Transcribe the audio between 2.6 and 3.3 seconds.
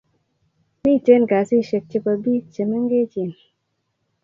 mengechen